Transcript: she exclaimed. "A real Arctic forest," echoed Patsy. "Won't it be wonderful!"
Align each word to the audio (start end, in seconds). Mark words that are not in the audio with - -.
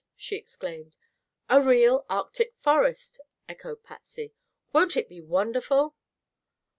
she 0.15 0.35
exclaimed. 0.35 0.97
"A 1.47 1.61
real 1.61 2.07
Arctic 2.09 2.55
forest," 2.55 3.19
echoed 3.47 3.83
Patsy. 3.83 4.33
"Won't 4.73 4.97
it 4.97 5.07
be 5.07 5.21
wonderful!" 5.21 5.95